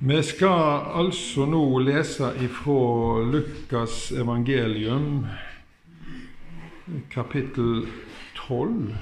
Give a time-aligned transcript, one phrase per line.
[0.00, 5.26] Vi skal altså nå lese ifra Lukas evangelium,
[7.10, 7.88] kapittel
[8.36, 8.94] 12.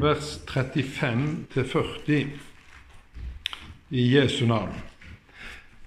[0.00, 2.26] Vers 35-40
[3.90, 4.72] i Jesu navn.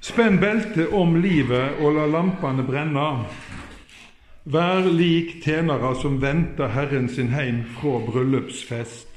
[0.06, 3.10] Spenn beltet om livet og la lampene brenne.
[4.46, 9.17] Vær lik tjenere som venter Herren sin heim fra bryllupsfest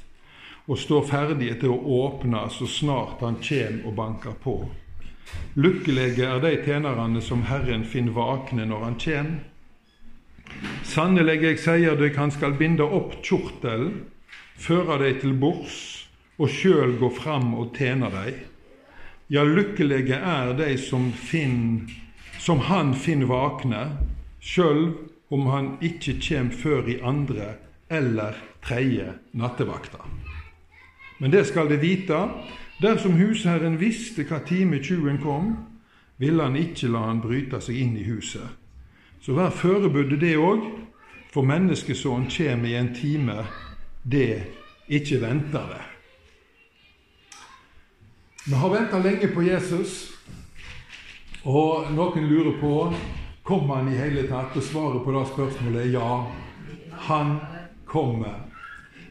[0.71, 4.55] og står ferdige til å åpne så snart han kjem og banker på.
[5.59, 9.31] Lykkelige er de tjenerne som Herren finner vakne når han kjem.
[10.87, 14.05] Sannelig, jeg sier dykk, han skal binde opp kjortelen,
[14.55, 15.75] føre deg til bords,
[16.39, 18.39] og sjøl gå fram og tjene deg.
[19.31, 21.11] Ja, lykkelige er de som,
[22.39, 23.83] som han finner vakne,
[24.39, 24.89] sjøl
[25.31, 27.55] om han ikke kjem før i andre
[27.91, 30.03] eller tredje nattevakta.
[31.21, 32.17] Men det skal de vite,
[32.81, 35.51] dersom husherren visste hva time tjuven kom,
[36.17, 38.57] ville han ikke la han bryte seg inn i huset.
[39.21, 40.65] Så vær forberedt det òg,
[41.31, 43.37] for menneskesønnen kjem i en time
[44.01, 44.41] det
[44.89, 45.83] ikke venter det.
[48.49, 50.09] Vi har venta lenge på Jesus,
[51.45, 52.75] og noen lurer på
[53.45, 54.57] kommer han i hele tatt.
[54.57, 56.13] Og svaret på det spørsmålet er ja.
[57.07, 57.37] Han
[57.85, 58.50] kommer.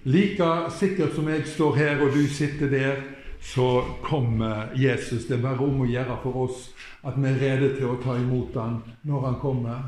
[0.05, 3.03] Like sikkert som jeg står her og du sitter der,
[3.41, 5.27] så kommer Jesus.
[5.27, 6.71] Det er bare om å gjøre for oss
[7.05, 9.83] at vi er rede til å ta imot ham når han kommer.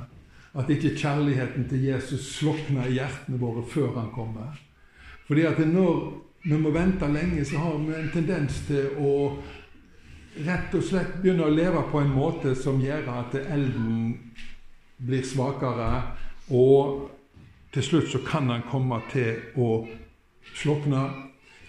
[0.53, 4.53] At ikke kjærligheten til Jesus slukner i hjertene våre før han kommer.
[5.29, 6.01] Fordi at når
[6.45, 9.13] vi må vente lenge, så har vi en tendens til å
[10.45, 14.15] rett og slett begynne å leve på en måte som gjør at elden
[15.03, 15.91] blir svakere,
[16.53, 17.11] og
[17.73, 19.83] til slutt så kan han komme til å
[20.55, 21.07] slukne.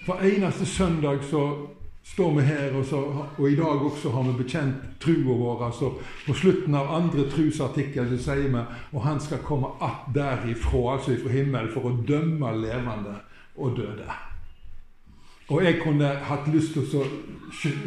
[0.06, 1.44] Hver eneste søndag så
[2.04, 2.98] står vi her, og, så,
[3.38, 5.66] og i dag også har vi bekjent trua vår.
[5.66, 5.94] Altså,
[6.28, 11.12] på slutten av andre trusartikkel så sier vi og han skal komme att derifra, altså
[11.12, 13.16] ifra himmelen, for å dømme levende
[13.56, 14.12] og døde.
[15.48, 17.04] Og jeg kunne hatt lyst til å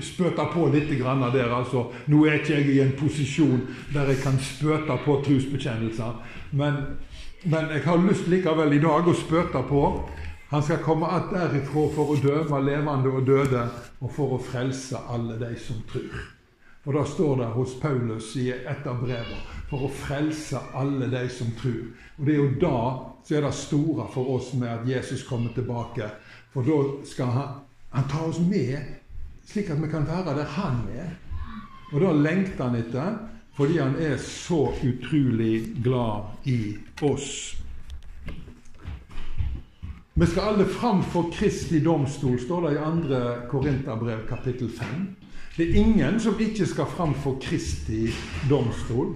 [0.05, 1.53] spøte på litt grann der.
[1.53, 3.63] altså, Nå er ikke jeg i en posisjon
[3.95, 6.21] der jeg kan spøte på trosbekjennelser,
[6.53, 6.77] men,
[7.45, 9.83] men jeg har lyst likevel i dag å spøte på
[10.49, 13.67] han skal komme att derifra for å døme levende og døde,
[13.99, 16.21] og for å frelse alle de som tror.
[16.87, 21.25] Og da står det hos Paulus i et av brevene for å frelse alle de
[21.35, 21.89] som tror.
[22.19, 22.81] Og Det er jo da
[23.27, 26.13] så er det store for oss med at Jesus kommer tilbake.
[26.55, 27.49] For da skal han,
[27.91, 28.79] han ta oss med,
[29.51, 31.11] slik at vi kan være der han er.
[31.91, 33.19] Og da lengter han etter,
[33.59, 37.57] fordi han er så utrolig glad i oss.
[40.19, 42.77] Vi skal alle fram for Kristi domstol, står det i
[43.09, 43.17] 2.
[43.51, 44.87] Korinterbrev kapittel 5.
[45.57, 48.07] Det er ingen som ikke skal fram for Kristi
[48.49, 49.11] domstol.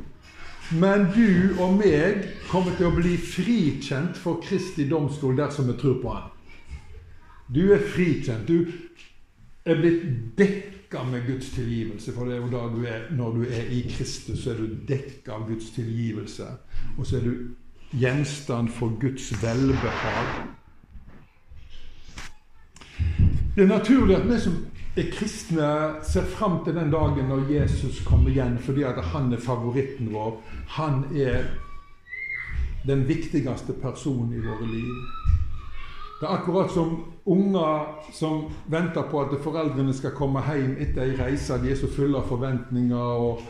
[0.77, 5.97] Men du og meg kommer til å bli frikjent for Kristi domstol dersom vi tror
[6.05, 6.28] på Han.
[7.49, 8.44] Du er frikjent.
[8.44, 8.69] Du
[9.65, 10.05] er blitt
[10.37, 12.12] dekka med Guds tilgivelse.
[12.12, 14.77] For det er jo da du er, når du er i Kristus, så er du
[14.93, 16.53] dekka av Guds tilgivelse.
[16.99, 17.34] Og så er du
[17.97, 20.59] gjenstand for Guds velbehag.
[23.55, 24.59] Det er naturlig at vi som
[24.97, 25.71] er kristne,
[26.06, 30.37] ser fram til den dagen når Jesus kommer igjen, fordi at han er favoritten vår.
[30.77, 31.43] Han er
[32.87, 34.94] den viktigste personen i våre liv.
[36.21, 41.16] Det er akkurat som unger som venter på at foreldrene skal komme hjem etter ei
[41.19, 41.59] reise.
[41.59, 42.97] De er så fulle av forventninger.
[42.97, 43.41] og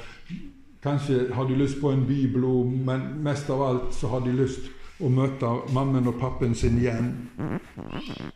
[0.83, 4.71] Kanskje har de lyst på en bibelord, men mest av alt så har de lyst
[5.00, 7.12] og møte mammen og pappen sin igjen.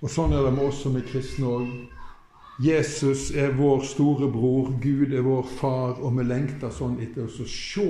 [0.01, 1.73] Og Sånn er det med oss som er kristne òg.
[2.63, 7.49] Jesus er vår storebror, Gud er vår far, og vi lengter sånn etter oss å
[7.51, 7.89] se.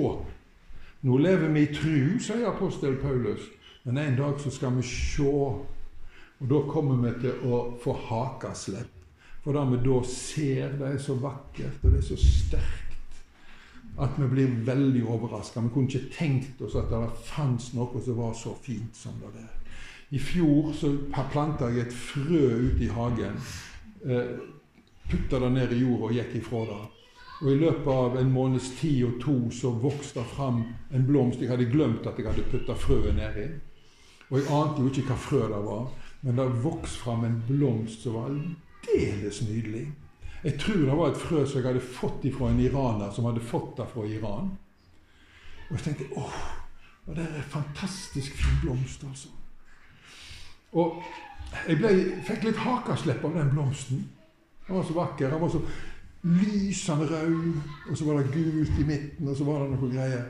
[1.05, 3.43] Nå lever vi i tru, sier apostel Paulus,
[3.85, 5.29] men en dag så skal vi se.
[6.35, 8.91] Og da kommer vi til å få hakaslepp.
[9.45, 12.84] For det vi da ser, det er så vakkert, og det er så sterkt
[13.97, 15.61] at vi blir veldig overraska.
[15.61, 19.31] Vi kunne ikke tenkt oss at det fantes noe som var så fint som det
[19.37, 19.53] der.
[20.15, 20.91] I fjor så
[21.31, 23.39] planta jeg et frø ute i hagen.
[24.05, 24.35] Eh,
[25.05, 26.83] Putta det ned i jorda og gikk ifra det.
[27.43, 31.41] Og I løpet av en måneds tid og to så vokste det fram en blomst.
[31.41, 33.45] Jeg hadde glemt at jeg hadde putta frøet nedi.
[34.31, 35.83] Og jeg ante jo ikke hva frø det var,
[36.23, 39.85] men det vokste fram en blomst som var aldeles nydelig.
[40.43, 43.41] Jeg tror det var et frø som jeg hadde fått fra en iraner som hadde
[43.41, 44.51] fått det fra Iran.
[45.69, 46.37] Og jeg tenkte åh,
[47.07, 49.29] det er en fantastisk fin blomst, altså.
[50.71, 51.03] Og
[51.67, 51.89] Jeg ble,
[52.27, 54.01] fikk litt hakaslepp av den blomsten.
[54.67, 55.29] Den var så vakker.
[55.31, 55.61] Den var så
[56.25, 60.25] lysende rød, og så var det gult i midten, og så var det noe greier.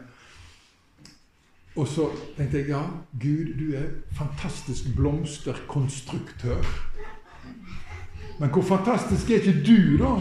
[1.75, 2.05] Og så
[2.37, 2.83] tenkte jeg ja,
[3.19, 6.67] Gud, du er fantastisk blomsterkonstruktør.
[8.39, 10.15] Men hvor fantastisk er ikke du, da,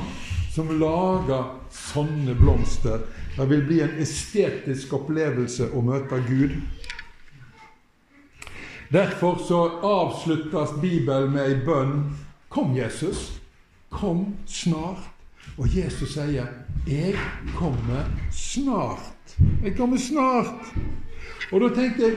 [0.54, 3.02] som lager sånne blomster?
[3.34, 6.54] Det vil bli en estetisk opplevelse å møte Gud.
[8.94, 12.04] Derfor så avsluttes Bibelen med ei bønn.
[12.48, 13.32] Kom, Jesus.
[13.90, 15.10] Kom snart.
[15.58, 16.46] Og Jesus sier,
[16.86, 17.14] 'Jeg
[17.56, 19.36] kommer snart'.
[19.64, 20.74] Jeg kommer snart.
[21.52, 22.16] Og da tenkte jeg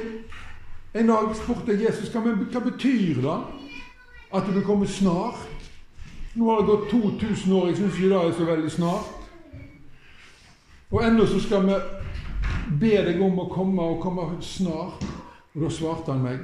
[0.93, 3.37] En dag spurte jeg Jesus hva, betyr det
[4.33, 5.47] at du kommer snart.
[6.37, 7.67] Nå har det gått 2000 år.
[7.67, 9.05] Jeg syns ikke det er så veldig snart.
[10.91, 11.77] Og ennå så skal vi
[12.77, 15.01] be deg om å komme og komme snart.
[15.55, 16.43] Og da svarte han meg.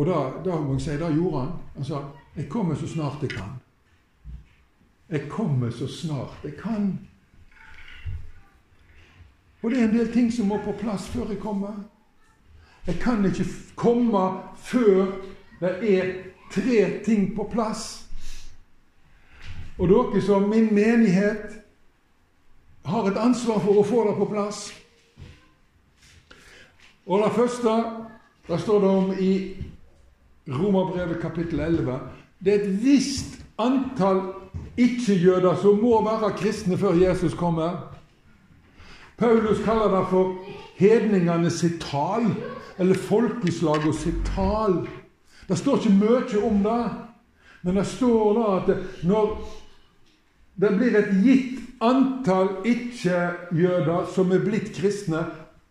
[0.00, 1.52] Og da, da må jeg si, da gjorde han.
[1.74, 2.00] Han sa,
[2.36, 3.60] 'Jeg kommer så snart jeg kan'.
[5.10, 6.98] Jeg kommer så snart jeg kan.
[9.62, 11.74] Og det er en del ting som må på plass før jeg kommer.
[12.86, 13.44] Jeg kan ikke
[13.76, 15.06] komme før
[15.60, 16.14] det er
[16.50, 18.01] tre ting på plass.
[19.82, 21.56] Og dere som min menighet
[22.86, 24.60] har et ansvar for å få det på plass.
[27.10, 27.72] Og det første
[28.46, 29.32] det står det om i
[30.46, 31.96] Romerbrevet kapittel 11.
[32.38, 34.20] Det er et visst antall
[34.78, 37.80] ikke-jøder som må være kristne før Jesus kommer.
[39.18, 40.36] Paulus kaller det for
[40.78, 42.28] hedningene sitt tal,
[42.78, 44.84] eller folkeslaget sitt tal.
[45.48, 46.84] Det står ikke mye om det,
[47.62, 49.34] men det står da at når
[50.54, 55.24] det blir et gitt antall ikke-jøder som er blitt kristne,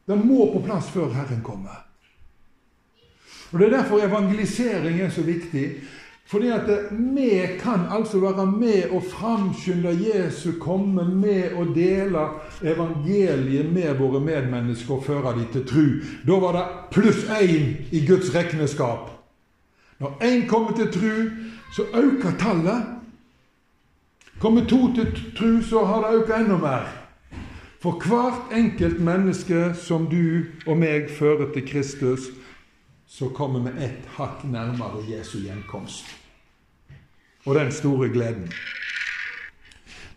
[0.08, 1.86] det må på plass før Herren kommer.
[3.52, 5.82] Og Det er derfor evangelisering er så viktig.
[6.32, 12.28] Fordi at vi kan altså være med og framskynde Jesu komme, med og dele
[12.64, 15.84] evangeliet med våre medmennesker og føre dem til tru.
[16.28, 19.12] Da var det pluss én i Guds regneskap.
[20.00, 21.30] Når én kommer til tru,
[21.76, 23.01] så øker tallet.
[24.42, 26.86] Kommer to til tru, så har det økt enda mer.
[27.82, 32.32] For hvert enkelt menneske som du og meg fører til Kristus,
[33.06, 36.06] så kommer vi ett hakk nærmere Jesu gjenkomst.
[37.46, 38.48] Og den store gleden.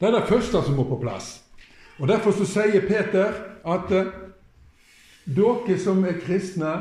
[0.01, 1.43] Det er det første som må på plass.
[1.99, 3.33] Og Derfor så sier Peter
[3.65, 4.09] at eh,
[5.37, 6.73] dere som er kristne,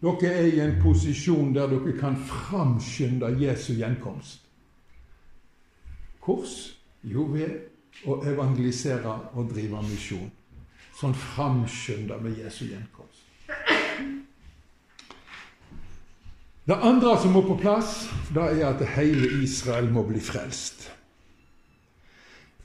[0.00, 4.40] dere er i en posisjon der dere kan framskynde Jesu gjenkomst.
[6.20, 6.75] Kors?
[7.06, 10.28] Jo, ved å evangelisere og drive misjon.
[10.96, 13.22] Sånn framskynder med Jesu gjenkomst.
[16.66, 20.88] Det andre som må på plass, det er at hele Israel må bli frelst.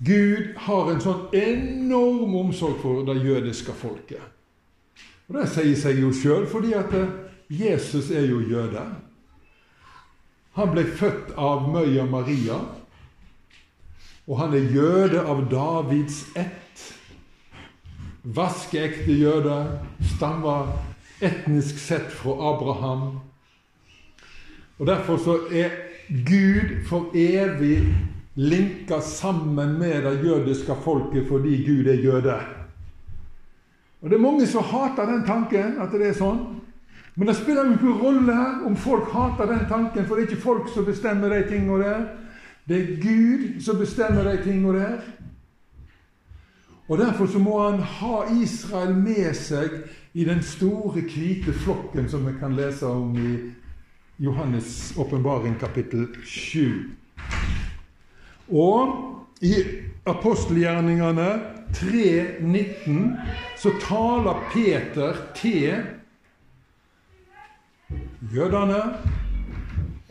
[0.02, 4.24] Gud har en sånn enorm omsorg for det jødiske folket.
[5.30, 7.14] Og Det sier seg jo sjøl, fordi at eh,
[7.54, 8.82] Jesus er jo jøde.
[10.58, 12.58] Han ble født av Møya Maria,
[14.28, 16.86] og han er jøde av Davids ett.
[18.24, 19.58] Vaskeekte jøde,
[20.16, 20.76] stammer
[21.22, 23.20] etnisk sett fra Abraham.
[24.78, 25.74] Og Derfor så er
[26.10, 27.82] Gud for evig
[28.36, 32.40] linka sammen med det jødiske folket fordi Gud er jøde.
[34.02, 36.40] Og Det er mange som hater den tanken, at det er sånn.
[37.16, 40.42] Men det spiller jo ikke rolle om folk hater den tanken, for det er ikke
[40.42, 42.06] folk som bestemmer de tingene der.
[42.68, 45.02] Det er Gud som bestemmer de tingene der.
[46.88, 49.70] Og Derfor så må han ha Israel med seg
[50.14, 53.38] i den store, hvite flokken som vi kan lese om i
[54.20, 56.92] Johannes' åpenbaring kapittel 7.
[58.52, 58.92] Og
[59.42, 59.56] i
[60.06, 61.30] apostelgjerningene
[61.74, 63.00] 3.19
[63.58, 65.80] så taler Peter til
[68.34, 68.82] jødene,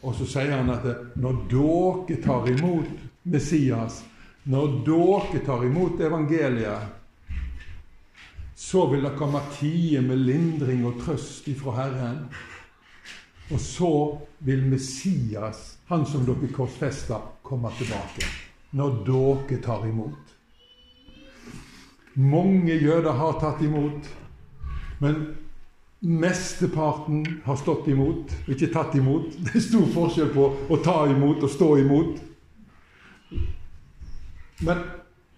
[0.00, 0.87] og så sier han at
[1.21, 2.88] når dere tar imot
[3.28, 4.00] Messias,
[4.49, 6.97] når dere tar imot evangeliet,
[8.61, 12.25] så vil det komme tider med lindring og trøst ifra Herren.
[13.50, 13.92] Og så
[14.47, 18.28] vil Messias, han som dere korsfesta, komme tilbake.
[18.76, 20.37] Når dere tar imot.
[22.14, 24.09] Mange jøder har tatt imot,
[25.00, 25.21] men
[26.00, 29.35] mesteparten har stått imot, ikke tatt imot.
[29.45, 32.23] Det er stor forskjell på å ta imot og stå imot.
[34.61, 34.80] Men,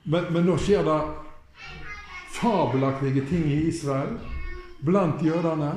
[0.02, 1.00] men, men nå skjer det
[2.32, 4.16] fabelaktige ting i Israel
[4.82, 5.72] blant jødene.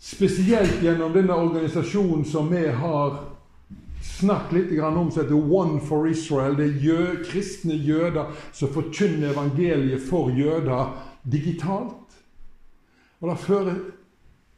[0.00, 3.18] spesielt gjennom denne organisasjonen som vi har
[4.02, 6.56] snakket litt om, som heter One for Israel.
[6.56, 11.99] Det er jød, kristne jøder som forkynner evangeliet for jøder digitalt.
[13.20, 13.78] Og det fører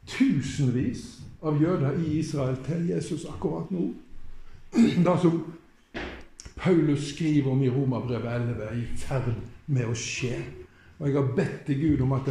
[0.07, 1.03] tusenvis
[1.43, 3.89] av jøder i Israel til Jesus akkurat nå.
[4.73, 5.41] Det som
[6.55, 9.33] Paulus skriver om i Romerbrevet 11, er i ferd
[9.67, 10.37] med å skje.
[10.99, 12.29] Og jeg har bedt til Gud om at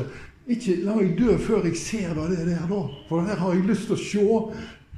[0.51, 2.81] ikke la meg dø før jeg ser hva det er der, da.
[3.09, 4.25] For det her har jeg lyst til å se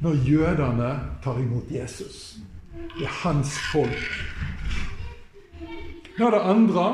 [0.04, 0.92] når jødene
[1.24, 2.38] tar imot Jesus.
[2.94, 4.06] Det er hans folk.
[6.14, 6.86] Da er det andre.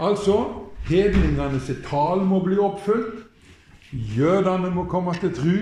[0.00, 0.36] Altså
[0.88, 3.19] hedningene sitt tall må bli oppfylt.
[3.92, 5.56] Jødene må komme til tru.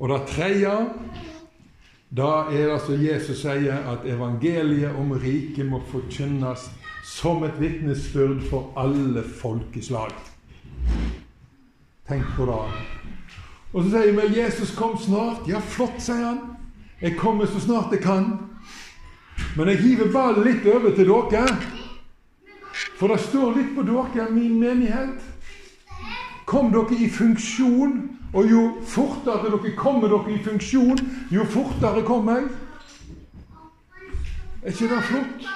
[0.00, 0.72] Og det tredje
[2.10, 6.64] da er det altså Jesus sier at evangeliet om riket må forkynnes
[7.06, 10.10] som et vitnesbyrd for alle folkeslag.
[12.08, 12.58] Tenk på det.
[13.72, 15.48] Og så sier vi 'Jesus kom snart'.
[15.48, 16.40] Ja, flott, sier han.
[17.00, 18.38] Jeg kommer så snart jeg kan.
[19.56, 21.56] Men jeg hiver ballen litt over til dere.
[22.98, 25.29] For det står litt på dere, min menighet.
[26.50, 27.94] Kom dere i funksjon
[28.34, 30.98] og jo fortere dere kommer dere i funksjon,
[31.30, 32.50] jo fortere kommer jeg.
[34.62, 35.50] Er ikke det flott?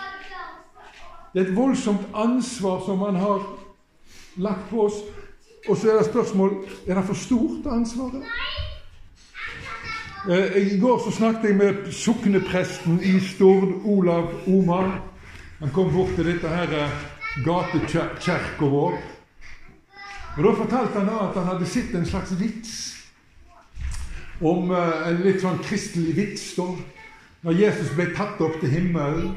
[1.34, 3.42] Det er et voldsomt ansvar som man har
[4.36, 5.00] lagt på oss.
[5.68, 6.52] Og så er det spørsmål
[6.86, 8.22] er det for stort ansvaret.
[10.30, 15.02] Eh, I går så snakket jeg med soknepresten i Stord, Olav Omar.
[15.58, 16.94] Han kom bort til dette her eh,
[17.44, 19.13] gatekjerka vår.
[20.36, 22.72] Og Da fortalte han at han hadde sett en slags vits
[24.40, 26.66] om uh, en litt sånn kristelig vits da,
[27.46, 29.36] når Jesus ble tatt opp til himmelen.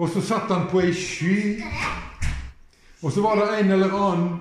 [0.00, 1.60] Og så satt han på ei sky,
[3.04, 4.32] og så var det en eller annen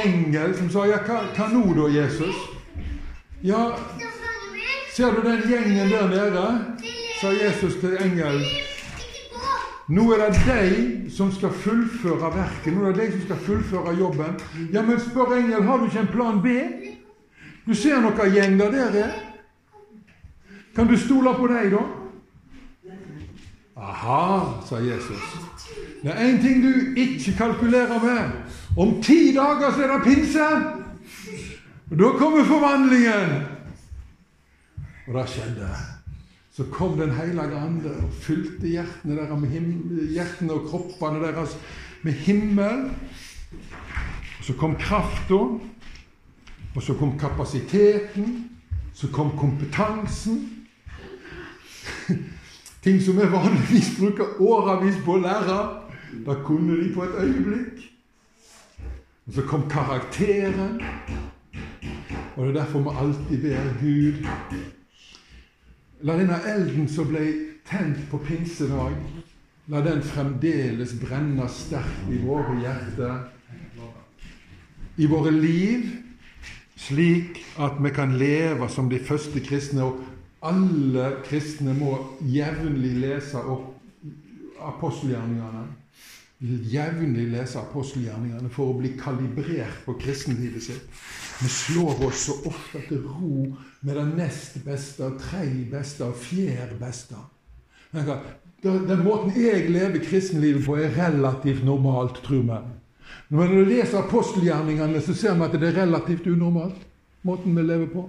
[0.00, 2.40] engel som sa Ja, hva, hva nå da, Jesus?
[3.44, 3.74] Ja,
[4.96, 6.46] ser du den gjengen der nede?
[7.20, 8.44] sa Jesus til engelen.
[9.88, 12.72] Nå er det de som skal fullføre verket.
[12.72, 14.38] Nå er det de som skal fullføre jobben.
[14.72, 16.48] Ja, men spør engel, har du ikke en plan B?
[17.66, 19.12] Du ser noen gjeng der er.
[20.74, 21.84] Kan du stole på dem, da?
[23.76, 25.22] Aha, sa Jesus.
[26.02, 28.30] Det er én ting du ikke kalkulerer med.
[28.76, 30.48] Om ti dager så er det pinse.
[31.90, 33.42] Og da kommer forvandlingen.
[35.08, 35.93] Og det skjedde.
[36.56, 41.56] Så kom Den hellige ande og fylte hjertene, deres hjertene og kroppene deres
[42.02, 42.84] med himmel.
[44.42, 45.34] Så kom krafta,
[46.74, 48.50] og så kom kapasiteten,
[48.94, 50.66] så kom kompetansen.
[52.84, 55.58] Ting som vi vanligvis bruker årevis på å lære,
[56.22, 57.82] da kunne de på et øyeblikk.
[59.26, 60.78] Og så kom karakteren.
[62.36, 64.26] Og det er derfor vi alltid ber Gud
[66.04, 67.22] La denne elden som ble
[67.64, 68.92] tent på pinsedag,
[69.72, 73.22] la den fremdeles brenne sterkt i våre hjerter,
[75.00, 75.86] i våre liv,
[76.76, 79.86] slik at vi kan leve som de første kristne.
[79.88, 80.04] Og
[80.44, 83.40] alle kristne må jevnlig lese
[84.60, 85.64] apostelgjerningene.
[86.68, 91.04] Jevnlig lese apostelgjerningene for å bli kalibrert på kristenlivet sitt.
[91.42, 93.46] Vi slår oss så ofte til ro
[93.80, 97.18] med det nest beste, tredje beste og fjerde beste.
[98.64, 102.60] Den måten jeg lever kristenlivet på, er relativt normalt, tror vi.
[103.34, 106.86] Når vi leser apostelgjerningene, så ser vi at det er relativt unormalt,
[107.22, 108.06] måten vi lever på.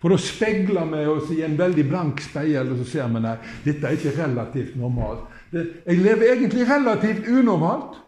[0.00, 3.36] For da speiler vi oss i en veldig blank speil, og så ser vi nei,
[3.64, 5.24] dette er ikke relativt normalt.
[5.52, 8.00] jeg lever egentlig relativt unormalt.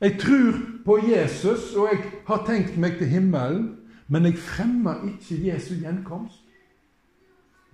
[0.00, 3.76] Jeg tror på Jesus, og jeg har tenkt meg til himmelen,
[4.08, 6.42] men jeg fremmer ikke Jesu gjenkomst.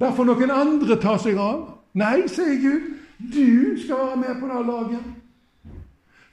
[0.00, 1.62] Derfor noen andre tar seg av.
[1.96, 2.90] Nei, sier Gud,
[3.32, 5.06] du skal være med på det laget.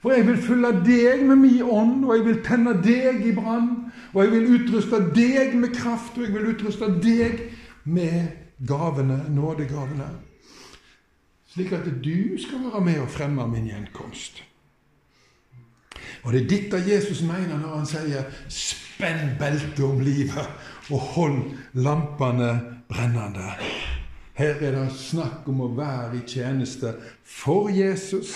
[0.04, 3.70] For jeg vil fylle deg med min ånd, og jeg vil tenne deg i brann.
[4.12, 7.40] Og jeg vil utruste deg med kraft, og jeg vil utruste deg
[7.88, 8.26] med
[8.68, 10.10] gavene, nådegavene.
[11.54, 14.44] Slik at du skal være med og fremme min gjenkomst.
[16.24, 21.42] Og det er dette Jesus mener når han sier 'spenn beltet om livet' og hold
[21.74, 23.52] lampene brennende.
[24.34, 28.34] Her er det snakk om å være i tjeneste for Jesus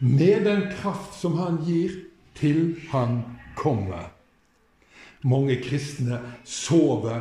[0.00, 1.90] med den kraft som han gir,
[2.34, 3.22] til han
[3.56, 4.12] kommer.
[5.24, 7.20] Mange kristne sover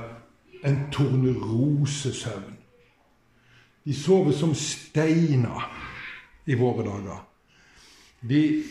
[0.64, 2.58] en tornerosesøvn.
[3.86, 5.72] De sover som steiner
[6.46, 7.22] i våre dager.
[8.30, 8.64] De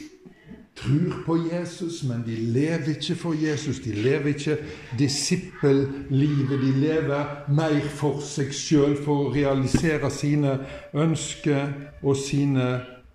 [0.76, 3.78] tror på Jesus, men de lever ikke for Jesus.
[3.81, 4.57] De lever ikke
[4.99, 6.61] disippellivet.
[6.61, 10.59] De lever mer for seg sjøl, for å realisere sine
[10.95, 12.69] ønsker og sine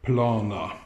[0.06, 0.78] planer.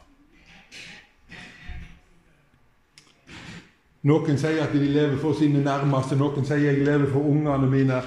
[4.04, 8.02] Noen sier at de lever for sine nærmeste, noen sier jeg lever for ungene mine.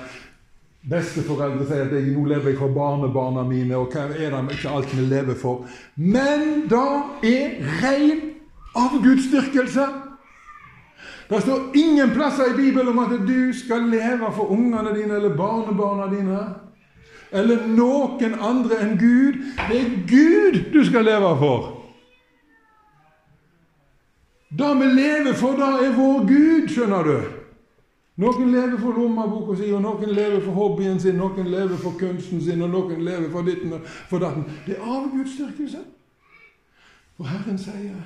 [0.88, 4.76] Besteforeldre sier at jeg, nå lever jeg for barnebarna mine, og hva er det ikke
[4.78, 5.66] alt vi lever for?
[5.98, 6.84] Men det
[7.32, 8.37] er ren
[8.84, 9.88] avgudsdyrkelse.
[11.30, 15.36] Det står ingen plasser i Bibelen om at du skal leve for ungene dine eller
[15.36, 16.40] barnebarna dine.
[17.32, 19.42] Eller noen andre enn Gud.
[19.68, 21.74] Det er Gud du skal leve for.
[24.50, 27.18] Det vi lever for, det er vår Gud, skjønner du.
[28.18, 32.42] Noen lever for lommeboka si, og noen lever for hobbyen sin, noen lever for kunsten
[32.42, 34.48] sin, og noen lever for ditten og for datten.
[34.66, 35.84] Det er avgudsdyrkelse.
[37.18, 38.00] Og Herren sier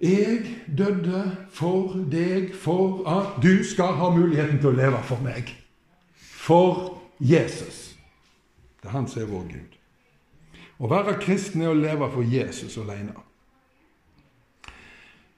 [0.00, 0.44] jeg
[0.78, 5.50] døde for deg for at du skal ha muligheten til å leve for meg.
[6.18, 7.96] For Jesus.
[8.78, 9.78] Det er han som er vår Gud.
[10.78, 13.16] Å være kristen er å leve for Jesus alene.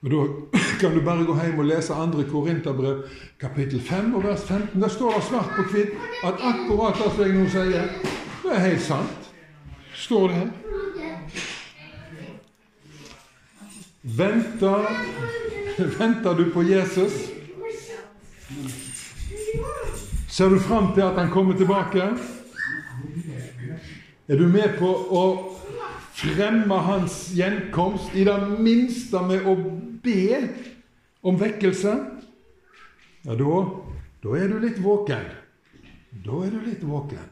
[0.01, 2.23] Og Da kan du bare gå hjem og lese 2.
[2.29, 3.03] Korinterbrev
[3.39, 4.81] kapittel 5 og vers 15.
[4.81, 7.89] Der står det svart på hvitt at akkurat det jeg nå sier,
[8.41, 9.29] det er helt sant.
[9.93, 10.70] Står det her.
[14.01, 14.87] Venter,
[15.97, 17.13] venter du på Jesus?
[20.27, 22.07] Ser du fram til at han kommer tilbake?
[24.27, 25.23] Er du med på å
[26.17, 29.55] fremme hans gjenkomst, i det minste med å
[30.01, 30.41] be
[31.21, 31.93] om vekkelse,
[33.21, 33.61] ja, da,
[34.23, 35.29] da er du litt våken.
[36.25, 37.27] Da er du litt våken.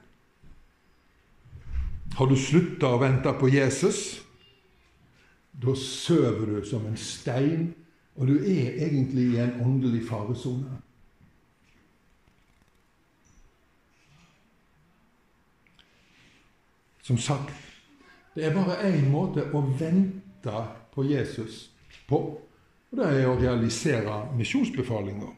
[2.20, 4.20] Har du slutta å vente på Jesus,
[5.62, 7.74] da sover du som en stein,
[8.16, 10.80] og du er egentlig i en åndelig faresone.
[17.02, 17.54] Som sagt,
[18.36, 21.70] det er bare én måte å vente på Jesus
[22.08, 22.20] på.
[22.90, 25.32] Og det er å realisere misjonsbefalinga.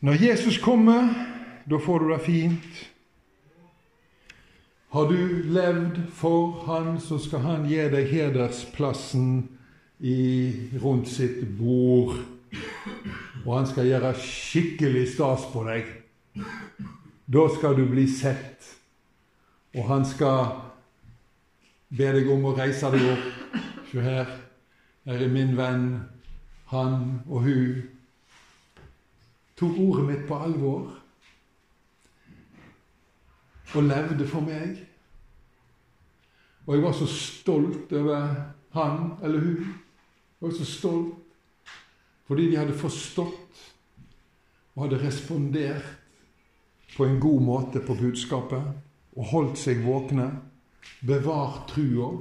[0.00, 1.12] Når Jesus kommer,
[1.68, 2.89] da får du det fint.
[4.90, 9.48] Har du levd for Han, så skal Han gi deg hedersplassen
[10.00, 10.16] i,
[10.82, 12.16] rundt sitt bord.
[13.44, 15.86] Og han skal gjøre skikkelig stas på deg.
[17.30, 18.66] Da skal du bli sett.
[19.78, 20.56] Og han skal
[21.94, 23.28] be deg om å reise deg opp.
[23.92, 24.34] Se her.
[25.06, 25.86] Her er min venn,
[26.74, 27.78] han og hun
[29.58, 30.90] tok ordet mitt på alvor
[33.74, 34.80] og levde for meg.
[36.66, 38.34] Og jeg var så stolt over
[38.76, 39.72] han eller hun.
[40.40, 41.16] Jeg var så stolt
[42.30, 43.62] fordi de hadde forstått
[44.76, 45.88] og hadde respondert
[46.94, 50.28] på en god måte på budskapet og holdt seg våkne,
[51.02, 52.12] bevart trua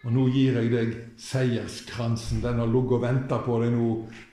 [0.00, 2.40] og nå gir jeg deg seierskransen.
[2.44, 3.88] Den har ligget og venta på deg nå.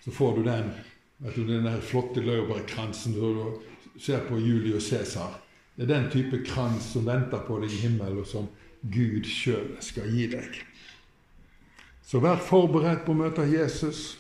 [0.06, 0.70] Så får du den
[1.18, 3.58] vet du, den der flotte laurbærkransen du
[4.00, 5.34] ser på Julius Cæsar.
[5.78, 8.48] Det er den type krans som venter på deg i himmelen, og som
[8.82, 10.56] Gud sjøl skal gi deg.
[12.02, 14.16] Så vær forberedt på å møte Jesus.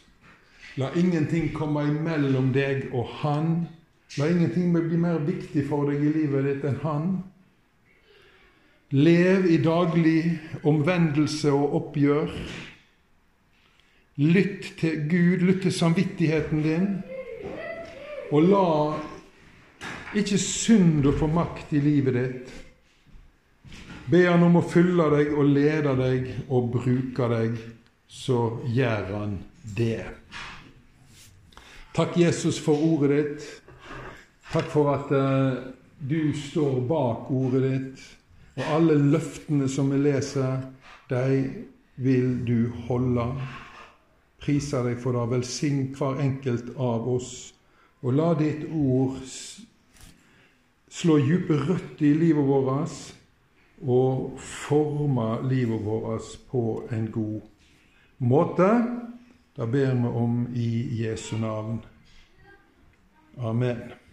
[0.78, 3.65] La ingenting komme imellom deg og Han.
[4.20, 7.10] La ingenting bli mer viktig for deg i livet ditt enn Han.
[8.93, 12.38] Lev i daglig omvendelse og oppgjør.
[14.22, 16.88] Lytt til Gud, lytt til samvittigheten din.
[18.30, 18.67] Og la
[20.21, 22.56] ikke synd å få makt i livet ditt.
[24.08, 27.58] Be Han om å fylle deg og lede deg og bruke deg,
[28.08, 29.38] så gjør Han
[29.75, 30.06] det.
[31.97, 33.47] Takk, Jesus, for ordet ditt.
[34.51, 38.03] Takk for at uh, du står bak ordet ditt.
[38.58, 40.62] Og alle løftene som vi leser,
[41.10, 41.41] de
[41.97, 43.25] vil du holde.
[44.41, 45.25] Priser deg for det.
[45.34, 47.32] Velsign hver enkelt av oss.
[48.06, 49.17] Og la ditt ord
[50.97, 52.95] slå dype røtter i livet vårt
[53.86, 57.41] og forme livet vårt på en god
[58.17, 58.71] måte.
[59.57, 60.69] Det ber vi om i
[61.03, 61.79] Jesu navn.
[63.38, 64.07] Amen.